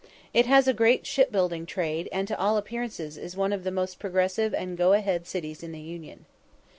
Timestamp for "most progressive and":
3.69-4.75